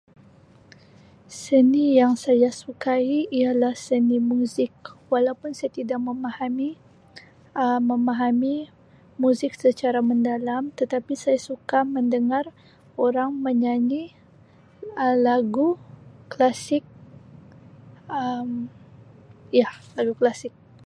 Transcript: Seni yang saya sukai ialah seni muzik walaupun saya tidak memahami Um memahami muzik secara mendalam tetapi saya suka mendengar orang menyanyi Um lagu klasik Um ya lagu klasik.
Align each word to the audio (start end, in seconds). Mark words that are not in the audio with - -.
Seni 1.41 1.85
yang 2.01 2.13
saya 2.25 2.49
sukai 2.61 3.11
ialah 3.39 3.75
seni 3.85 4.17
muzik 4.31 4.73
walaupun 5.13 5.51
saya 5.57 5.71
tidak 5.79 5.99
memahami 6.09 6.69
Um 7.63 7.79
memahami 7.91 8.55
muzik 9.21 9.51
secara 9.63 9.99
mendalam 10.09 10.63
tetapi 10.79 11.13
saya 11.23 11.39
suka 11.49 11.79
mendengar 11.95 12.43
orang 13.05 13.29
menyanyi 13.45 14.03
Um 15.05 15.17
lagu 15.27 15.67
klasik 16.33 16.83
Um 18.19 18.49
ya 19.59 19.69
lagu 19.97 20.13
klasik. 20.21 20.53